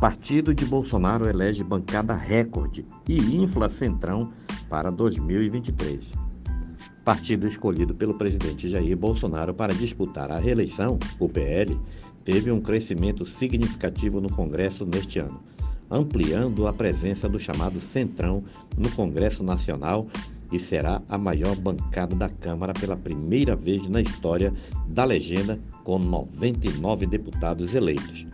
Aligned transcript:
Partido 0.00 0.54
de 0.54 0.64
Bolsonaro 0.64 1.28
elege 1.28 1.62
bancada 1.62 2.14
recorde 2.14 2.86
e 3.06 3.18
infla 3.36 3.68
Centrão 3.68 4.32
para 4.66 4.90
2023. 4.90 6.06
Partido 7.04 7.46
escolhido 7.46 7.94
pelo 7.94 8.14
presidente 8.14 8.66
Jair 8.66 8.96
Bolsonaro 8.96 9.52
para 9.52 9.74
disputar 9.74 10.32
a 10.32 10.38
reeleição, 10.38 10.98
o 11.18 11.28
PL, 11.28 11.78
teve 12.24 12.50
um 12.50 12.62
crescimento 12.62 13.26
significativo 13.26 14.22
no 14.22 14.30
Congresso 14.30 14.86
neste 14.86 15.18
ano, 15.18 15.38
ampliando 15.90 16.66
a 16.66 16.72
presença 16.72 17.28
do 17.28 17.38
chamado 17.38 17.78
Centrão 17.78 18.42
no 18.78 18.90
Congresso 18.92 19.42
Nacional 19.42 20.08
e 20.50 20.58
será 20.58 21.02
a 21.10 21.18
maior 21.18 21.54
bancada 21.56 22.16
da 22.16 22.30
Câmara 22.30 22.72
pela 22.72 22.96
primeira 22.96 23.54
vez 23.54 23.86
na 23.86 24.00
história 24.00 24.50
da 24.86 25.04
legenda, 25.04 25.60
com 25.84 25.98
99 25.98 27.04
deputados 27.04 27.74
eleitos. 27.74 28.26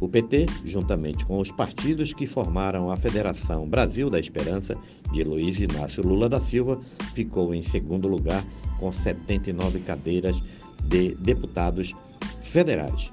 O 0.00 0.08
PT, 0.08 0.46
juntamente 0.64 1.26
com 1.26 1.38
os 1.38 1.52
partidos 1.52 2.14
que 2.14 2.26
formaram 2.26 2.90
a 2.90 2.96
Federação 2.96 3.68
Brasil 3.68 4.08
da 4.08 4.18
Esperança, 4.18 4.74
de 5.12 5.22
Luiz 5.22 5.60
Inácio 5.60 6.02
Lula 6.02 6.26
da 6.26 6.40
Silva, 6.40 6.80
ficou 7.14 7.54
em 7.54 7.60
segundo 7.60 8.08
lugar 8.08 8.42
com 8.78 8.90
79 8.90 9.80
cadeiras 9.80 10.40
de 10.84 11.14
deputados 11.16 11.94
federais. 12.42 13.10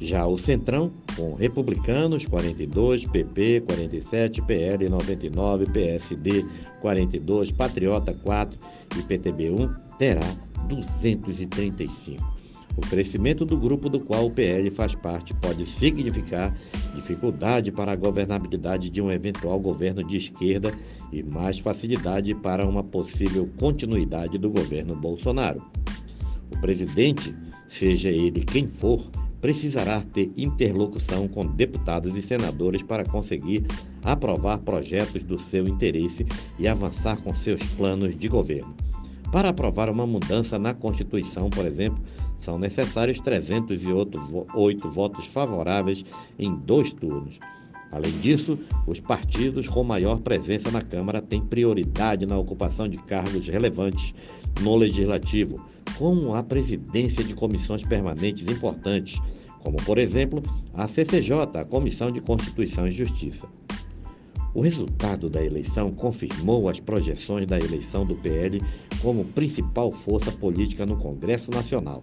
Já 0.00 0.26
o 0.26 0.36
Centrão, 0.36 0.90
com 1.16 1.34
republicanos 1.34 2.26
42, 2.26 3.06
PP 3.06 3.62
47, 3.66 4.42
PL 4.42 4.88
99, 4.88 5.66
PSD 5.66 6.44
42, 6.80 7.52
Patriota 7.52 8.12
4 8.12 8.58
e 8.98 9.02
PTB 9.02 9.50
1, 9.50 9.74
terá 9.96 10.26
235. 10.68 12.35
O 12.76 12.80
crescimento 12.82 13.44
do 13.44 13.56
grupo 13.56 13.88
do 13.88 13.98
qual 13.98 14.26
o 14.26 14.30
PL 14.30 14.70
faz 14.70 14.94
parte 14.94 15.32
pode 15.34 15.64
significar 15.64 16.54
dificuldade 16.94 17.72
para 17.72 17.92
a 17.92 17.96
governabilidade 17.96 18.90
de 18.90 19.00
um 19.00 19.10
eventual 19.10 19.58
governo 19.58 20.04
de 20.04 20.18
esquerda 20.18 20.72
e 21.10 21.22
mais 21.22 21.58
facilidade 21.58 22.34
para 22.34 22.66
uma 22.66 22.84
possível 22.84 23.48
continuidade 23.58 24.36
do 24.36 24.50
governo 24.50 24.94
Bolsonaro. 24.94 25.62
O 26.54 26.60
presidente, 26.60 27.34
seja 27.66 28.10
ele 28.10 28.44
quem 28.44 28.68
for, 28.68 29.10
precisará 29.40 30.02
ter 30.02 30.30
interlocução 30.36 31.28
com 31.28 31.46
deputados 31.46 32.14
e 32.14 32.20
senadores 32.20 32.82
para 32.82 33.04
conseguir 33.04 33.64
aprovar 34.02 34.58
projetos 34.58 35.22
do 35.22 35.38
seu 35.38 35.66
interesse 35.66 36.26
e 36.58 36.68
avançar 36.68 37.16
com 37.18 37.34
seus 37.34 37.62
planos 37.74 38.18
de 38.18 38.28
governo. 38.28 38.74
Para 39.36 39.50
aprovar 39.50 39.90
uma 39.90 40.06
mudança 40.06 40.58
na 40.58 40.72
Constituição, 40.72 41.50
por 41.50 41.66
exemplo, 41.66 42.02
são 42.40 42.58
necessários 42.58 43.20
308 43.20 44.88
votos 44.88 45.26
favoráveis 45.26 46.02
em 46.38 46.54
dois 46.54 46.90
turnos. 46.90 47.38
Além 47.92 48.18
disso, 48.20 48.58
os 48.86 48.98
partidos 48.98 49.68
com 49.68 49.84
maior 49.84 50.20
presença 50.20 50.70
na 50.70 50.80
Câmara 50.80 51.20
têm 51.20 51.42
prioridade 51.42 52.24
na 52.24 52.38
ocupação 52.38 52.88
de 52.88 52.96
cargos 52.96 53.46
relevantes 53.46 54.14
no 54.62 54.74
Legislativo, 54.74 55.62
como 55.98 56.34
a 56.34 56.42
presidência 56.42 57.22
de 57.22 57.34
comissões 57.34 57.82
permanentes 57.82 58.50
importantes, 58.50 59.20
como, 59.60 59.76
por 59.84 59.98
exemplo, 59.98 60.40
a 60.72 60.86
CCJ, 60.86 61.60
a 61.60 61.64
Comissão 61.66 62.10
de 62.10 62.22
Constituição 62.22 62.88
e 62.88 62.90
Justiça. 62.90 63.46
O 64.56 64.62
resultado 64.62 65.28
da 65.28 65.44
eleição 65.44 65.92
confirmou 65.92 66.66
as 66.70 66.80
projeções 66.80 67.46
da 67.46 67.58
eleição 67.58 68.06
do 68.06 68.14
PL 68.14 68.58
como 69.02 69.22
principal 69.22 69.92
força 69.92 70.32
política 70.32 70.86
no 70.86 70.96
Congresso 70.96 71.50
Nacional, 71.50 72.02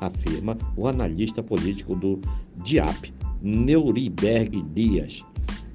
afirma 0.00 0.56
o 0.78 0.88
analista 0.88 1.42
político 1.42 1.94
do 1.94 2.18
DIAP, 2.64 3.12
Neuriberg 3.42 4.62
Dias. 4.72 5.22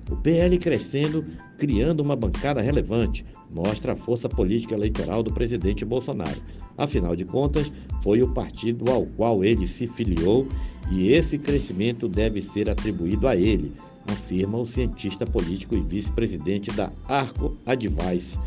O 0.09 0.15
PL 0.15 0.57
crescendo, 0.57 1.23
criando 1.59 1.99
uma 1.99 2.15
bancada 2.15 2.59
relevante, 2.59 3.23
mostra 3.53 3.93
a 3.93 3.95
força 3.95 4.27
política 4.27 4.73
eleitoral 4.73 5.21
do 5.21 5.31
presidente 5.31 5.85
Bolsonaro. 5.85 6.41
Afinal 6.75 7.15
de 7.15 7.23
contas, 7.23 7.71
foi 8.01 8.23
o 8.23 8.33
partido 8.33 8.91
ao 8.91 9.05
qual 9.05 9.43
ele 9.43 9.67
se 9.67 9.85
filiou 9.85 10.47
e 10.91 11.11
esse 11.11 11.37
crescimento 11.37 12.09
deve 12.09 12.41
ser 12.41 12.67
atribuído 12.67 13.27
a 13.27 13.35
ele, 13.35 13.71
afirma 14.07 14.57
o 14.57 14.67
cientista 14.67 15.25
político 15.25 15.75
e 15.75 15.81
vice-presidente 15.81 16.71
da 16.71 16.91
Arco 17.07 17.57
Advice, 17.65 18.37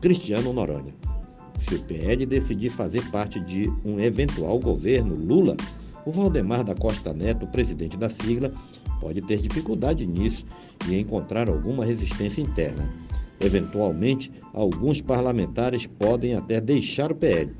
Cristiano 0.00 0.52
Noronha. 0.52 0.94
Se 1.68 1.74
o 1.76 1.82
PL 1.82 2.26
decidir 2.26 2.70
fazer 2.70 3.02
parte 3.10 3.38
de 3.40 3.70
um 3.84 4.00
eventual 4.00 4.58
governo 4.58 5.14
Lula, 5.14 5.56
o 6.04 6.10
Valdemar 6.10 6.64
da 6.64 6.74
Costa 6.74 7.12
Neto, 7.12 7.46
presidente 7.46 7.96
da 7.96 8.08
sigla, 8.08 8.52
pode 9.00 9.22
ter 9.22 9.40
dificuldade 9.40 10.06
nisso 10.06 10.44
e 10.88 10.98
encontrar 10.98 11.48
alguma 11.48 11.84
resistência 11.84 12.40
interna. 12.40 12.88
Eventualmente, 13.40 14.30
alguns 14.52 15.00
parlamentares 15.00 15.86
podem 15.86 16.34
até 16.34 16.60
deixar 16.60 17.10
o 17.10 17.14
PL, 17.14 17.52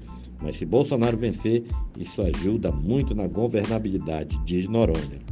mas 0.43 0.57
se 0.57 0.65
Bolsonaro 0.65 1.17
vencer, 1.17 1.65
isso 1.99 2.21
ajuda 2.23 2.73
muito 2.73 3.15
na 3.15 3.27
governabilidade, 3.27 4.39
diz 4.45 4.69
Noronha. 4.69 5.32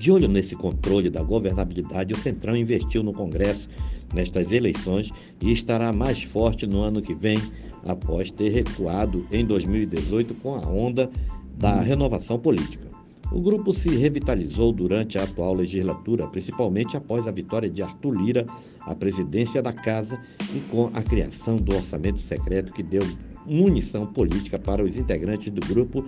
De 0.00 0.10
olho 0.10 0.28
nesse 0.28 0.56
controle 0.56 1.10
da 1.10 1.22
governabilidade, 1.22 2.14
o 2.14 2.18
Centrão 2.18 2.56
investiu 2.56 3.02
no 3.02 3.12
Congresso 3.12 3.68
nestas 4.14 4.50
eleições 4.50 5.10
e 5.42 5.52
estará 5.52 5.92
mais 5.92 6.22
forte 6.22 6.66
no 6.66 6.80
ano 6.80 7.02
que 7.02 7.14
vem, 7.14 7.38
após 7.84 8.30
ter 8.30 8.48
recuado 8.48 9.26
em 9.30 9.44
2018 9.44 10.34
com 10.36 10.54
a 10.54 10.66
onda 10.66 11.10
da 11.58 11.82
renovação 11.82 12.38
política. 12.38 12.88
O 13.30 13.42
grupo 13.42 13.74
se 13.74 13.90
revitalizou 13.90 14.72
durante 14.72 15.18
a 15.18 15.24
atual 15.24 15.52
legislatura, 15.52 16.26
principalmente 16.26 16.96
após 16.96 17.28
a 17.28 17.30
vitória 17.30 17.68
de 17.68 17.82
Arthur 17.82 18.12
Lira 18.12 18.46
à 18.80 18.94
presidência 18.94 19.62
da 19.62 19.72
Casa 19.72 20.18
e 20.54 20.60
com 20.70 20.90
a 20.94 21.02
criação 21.02 21.56
do 21.56 21.76
orçamento 21.76 22.20
secreto 22.20 22.72
que 22.72 22.82
deu 22.82 23.02
munição 23.46 24.06
política 24.06 24.58
para 24.58 24.82
os 24.82 24.96
integrantes 24.96 25.52
do 25.52 25.60
grupo 25.60 26.06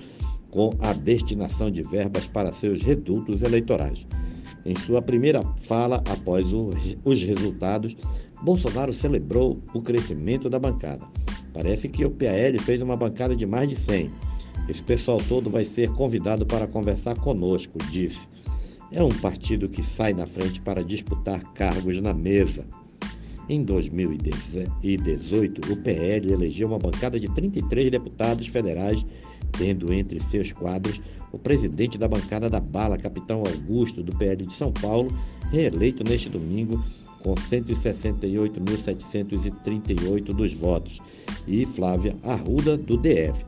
com 0.52 0.70
a 0.80 0.92
destinação 0.92 1.68
de 1.70 1.82
verbas 1.82 2.28
para 2.28 2.52
seus 2.52 2.82
redutos 2.82 3.40
eleitorais. 3.42 4.06
Em 4.64 4.76
sua 4.76 5.02
primeira 5.02 5.42
fala 5.56 5.96
após 6.08 6.46
os 6.52 7.20
resultados, 7.22 7.96
Bolsonaro 8.42 8.92
celebrou 8.92 9.60
o 9.74 9.80
crescimento 9.80 10.48
da 10.48 10.60
bancada. 10.60 11.02
Parece 11.52 11.88
que 11.88 12.04
o 12.04 12.10
PAL 12.10 12.62
fez 12.62 12.80
uma 12.80 12.96
bancada 12.96 13.34
de 13.34 13.44
mais 13.46 13.68
de 13.68 13.74
100. 13.76 14.12
Esse 14.68 14.82
pessoal 14.82 15.18
todo 15.28 15.50
vai 15.50 15.64
ser 15.64 15.90
convidado 15.92 16.46
para 16.46 16.68
conversar 16.68 17.16
conosco, 17.16 17.78
disse. 17.90 18.28
É 18.92 19.02
um 19.02 19.08
partido 19.08 19.68
que 19.68 19.82
sai 19.82 20.12
na 20.12 20.26
frente 20.26 20.60
para 20.60 20.84
disputar 20.84 21.42
cargos 21.54 22.00
na 22.00 22.12
mesa. 22.12 22.64
Em 23.48 23.64
2018, 23.64 25.72
o 25.72 25.76
PL 25.78 26.32
elegeu 26.32 26.68
uma 26.68 26.78
bancada 26.78 27.18
de 27.18 27.26
33 27.34 27.90
deputados 27.90 28.46
federais 28.46 29.04
tendo 29.62 29.92
entre 29.92 30.18
seus 30.18 30.50
quadros 30.50 31.00
o 31.30 31.38
presidente 31.38 31.96
da 31.96 32.08
bancada 32.08 32.50
da 32.50 32.58
Bala, 32.58 32.98
capitão 32.98 33.44
Augusto, 33.46 34.02
do 34.02 34.10
PL 34.16 34.44
de 34.44 34.52
São 34.54 34.72
Paulo, 34.72 35.16
reeleito 35.52 36.02
neste 36.02 36.28
domingo 36.28 36.84
com 37.22 37.36
168.738 37.36 40.34
dos 40.34 40.52
votos, 40.52 40.98
e 41.46 41.64
Flávia 41.64 42.16
Arruda, 42.24 42.76
do 42.76 42.96
DF, 42.96 43.44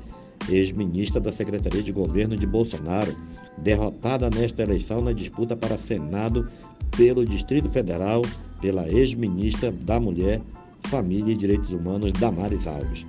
ex-ministra 0.49 1.21
da 1.21 1.33
Secretaria 1.33 1.83
de 1.83 1.91
Governo 1.91 2.37
de 2.37 2.47
Bolsonaro, 2.47 3.13
derrotada 3.59 4.31
nesta 4.31 4.63
eleição 4.63 5.03
na 5.03 5.13
disputa 5.13 5.57
para 5.57 5.77
Senado 5.77 6.49
pelo 6.97 7.27
Distrito 7.27 7.69
Federal 7.71 8.23
pela 8.61 8.89
ex-ministra 8.89 9.73
da 9.73 9.99
Mulher, 9.99 10.41
Família 10.83 11.33
e 11.33 11.37
Direitos 11.37 11.71
Humanos, 11.71 12.13
Damares 12.13 12.69
Alves 12.69 13.05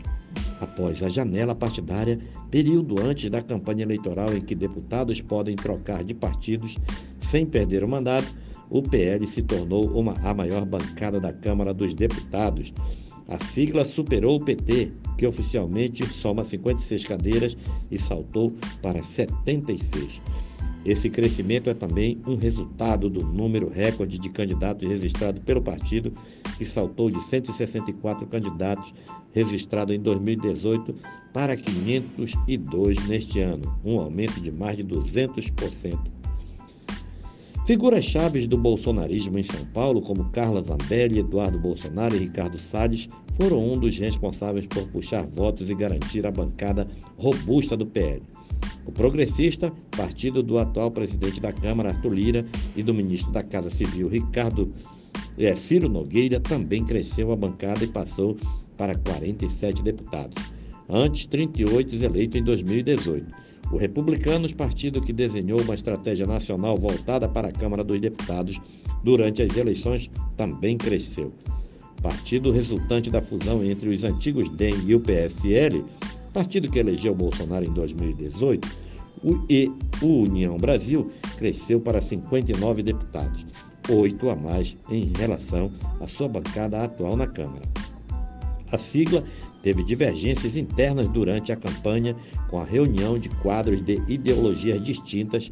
após 0.59 1.01
a 1.03 1.09
janela 1.09 1.53
partidária, 1.53 2.17
período 2.49 3.01
antes 3.01 3.29
da 3.29 3.41
campanha 3.41 3.83
eleitoral 3.83 4.33
em 4.35 4.41
que 4.41 4.55
deputados 4.55 5.21
podem 5.21 5.55
trocar 5.55 6.03
de 6.03 6.13
partidos 6.13 6.75
sem 7.19 7.45
perder 7.45 7.83
o 7.83 7.89
mandato, 7.89 8.35
o 8.69 8.81
PL 8.81 9.25
se 9.27 9.41
tornou 9.41 9.85
uma, 9.97 10.13
a 10.23 10.33
maior 10.33 10.65
bancada 10.65 11.19
da 11.19 11.31
Câmara 11.31 11.73
dos 11.73 11.93
Deputados. 11.93 12.73
A 13.27 13.37
sigla 13.37 13.83
superou 13.83 14.37
o 14.37 14.45
PT, 14.45 14.91
que 15.17 15.25
oficialmente 15.25 16.05
soma 16.05 16.43
56 16.43 17.05
cadeiras 17.05 17.57
e 17.89 17.97
saltou 17.97 18.53
para 18.81 19.01
76. 19.01 20.21
Esse 20.85 21.09
crescimento 21.09 21.67
é 21.67 21.73
também 21.73 22.21
um 22.27 22.35
resultado 22.35 23.09
do 23.09 23.25
número 23.25 23.67
recorde 23.67 24.19
de 24.19 24.29
candidatos 24.29 24.87
registrados 24.87 25.41
pelo 25.43 25.59
partido, 25.59 26.13
que 26.59 26.65
saltou 26.65 27.09
de 27.09 27.19
164 27.23 28.27
candidatos 28.27 28.93
registrados 29.33 29.95
em 29.95 29.99
2018 29.99 30.93
para 31.33 31.57
502 31.57 33.07
neste 33.07 33.39
ano, 33.39 33.75
um 33.83 33.99
aumento 33.99 34.39
de 34.39 34.51
mais 34.51 34.77
de 34.77 34.83
200%. 34.83 35.97
Figuras 37.65 38.05
chaves 38.05 38.45
do 38.45 38.59
bolsonarismo 38.59 39.39
em 39.39 39.43
São 39.43 39.65
Paulo, 39.73 39.99
como 39.99 40.29
Carla 40.29 40.63
Zambelli, 40.63 41.17
Eduardo 41.17 41.57
Bolsonaro 41.57 42.15
e 42.15 42.19
Ricardo 42.19 42.59
Salles, 42.59 43.07
foram 43.33 43.73
um 43.73 43.79
dos 43.79 43.97
responsáveis 43.97 44.67
por 44.67 44.87
puxar 44.89 45.25
votos 45.25 45.67
e 45.67 45.73
garantir 45.73 46.27
a 46.27 46.31
bancada 46.31 46.87
robusta 47.17 47.75
do 47.75 47.87
PL. 47.87 48.21
O 48.85 48.91
progressista, 48.91 49.73
partido 49.97 50.43
do 50.43 50.59
atual 50.59 50.91
presidente 50.91 51.39
da 51.39 51.51
Câmara, 51.51 51.89
Arthur 51.89 52.13
Lira, 52.13 52.45
e 52.75 52.83
do 52.83 52.93
ministro 52.93 53.31
da 53.31 53.41
Casa 53.41 53.69
Civil, 53.69 54.07
Ricardo 54.07 54.71
é, 55.37 55.55
Ciro 55.55 55.89
Nogueira, 55.89 56.39
também 56.39 56.85
cresceu 56.85 57.31
a 57.31 57.35
bancada 57.35 57.83
e 57.83 57.87
passou 57.87 58.37
para 58.77 58.95
47 58.95 59.81
deputados, 59.81 60.51
antes 60.87 61.25
38 61.25 61.95
eleitos 61.95 62.39
em 62.39 62.43
2018. 62.43 63.45
O 63.71 63.77
Republicanos, 63.77 64.53
partido 64.53 65.01
que 65.01 65.11
desenhou 65.11 65.59
uma 65.61 65.73
estratégia 65.73 66.27
nacional 66.27 66.77
voltada 66.77 67.27
para 67.27 67.47
a 67.47 67.51
Câmara 67.51 67.83
dos 67.83 67.99
Deputados 67.99 68.59
durante 69.03 69.41
as 69.41 69.57
eleições, 69.57 70.09
também 70.37 70.77
cresceu. 70.77 71.33
Partido 72.01 72.51
resultante 72.51 73.09
da 73.09 73.21
fusão 73.21 73.63
entre 73.63 73.89
os 73.89 74.03
antigos 74.03 74.47
DEM 74.49 74.75
e 74.85 74.93
o 74.93 74.99
PSL, 74.99 75.83
partido 76.35 76.69
que 76.69 76.79
elegeu 76.79 77.15
Bolsonaro 77.15 77.63
em 77.63 77.71
2018, 77.71 78.67
o, 79.23 79.45
e 79.49 79.71
o 80.01 80.23
União 80.23 80.57
Brasil 80.57 81.09
cresceu 81.37 81.79
para 81.79 82.01
59 82.01 82.83
deputados, 82.83 83.45
oito 83.89 84.29
a 84.29 84.35
mais 84.35 84.75
em 84.89 85.13
relação 85.17 85.71
à 86.01 86.05
sua 86.05 86.27
bancada 86.27 86.83
atual 86.83 87.15
na 87.15 87.25
Câmara. 87.25 87.63
A 88.69 88.77
sigla 88.77 89.23
teve 89.63 89.81
divergências 89.81 90.57
internas 90.57 91.07
durante 91.07 91.53
a 91.53 91.55
campanha, 91.55 92.13
com 92.49 92.59
a 92.59 92.65
reunião 92.65 93.17
de 93.17 93.29
quadros 93.29 93.83
de 93.85 94.01
ideologias 94.05 94.83
distintas, 94.83 95.49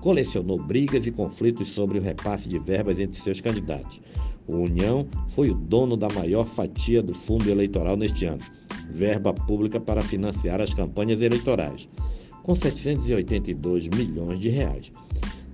colecionou 0.00 0.60
brigas 0.60 1.06
e 1.06 1.12
conflitos 1.12 1.68
sobre 1.68 2.00
o 2.00 2.02
repasse 2.02 2.48
de 2.48 2.58
verbas 2.58 2.98
entre 2.98 3.20
seus 3.20 3.40
candidatos. 3.40 4.00
O 4.46 4.56
União 4.56 5.06
foi 5.28 5.50
o 5.50 5.54
dono 5.54 5.96
da 5.96 6.08
maior 6.08 6.44
fatia 6.44 7.02
do 7.02 7.14
fundo 7.14 7.48
eleitoral 7.48 7.96
neste 7.96 8.26
ano, 8.26 8.42
verba 8.88 9.32
pública 9.32 9.80
para 9.80 10.02
financiar 10.02 10.60
as 10.60 10.72
campanhas 10.74 11.20
eleitorais, 11.20 11.88
com 12.42 12.54
782 12.54 13.88
milhões 13.88 14.38
de 14.38 14.50
reais. 14.50 14.90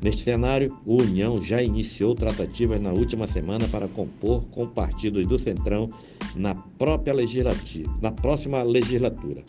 Neste 0.02 0.22
cenário, 0.22 0.76
o 0.86 1.02
União 1.02 1.42
já 1.42 1.62
iniciou 1.62 2.14
tratativas 2.14 2.80
na 2.80 2.90
última 2.90 3.28
semana 3.28 3.68
para 3.68 3.86
compor 3.86 4.42
com 4.50 4.66
partidos 4.66 5.26
do 5.26 5.38
Centrão 5.38 5.90
na 6.34 6.54
própria 6.54 7.12
legislativa, 7.12 7.94
na 8.00 8.10
próxima 8.10 8.62
legislatura. 8.62 9.44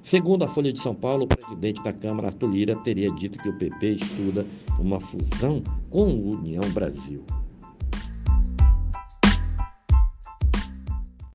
Segundo 0.00 0.44
a 0.44 0.48
Folha 0.48 0.72
de 0.72 0.78
São 0.78 0.94
Paulo, 0.94 1.24
o 1.24 1.28
presidente 1.28 1.82
da 1.82 1.92
Câmara, 1.92 2.28
Arthur 2.28 2.50
Lira, 2.50 2.76
teria 2.76 3.10
dito 3.10 3.38
que 3.38 3.48
o 3.48 3.58
PP 3.58 3.88
estuda 3.88 4.46
uma 4.78 5.00
fusão 5.00 5.62
com 5.90 6.04
o 6.04 6.30
União 6.36 6.62
Brasil. 6.70 7.22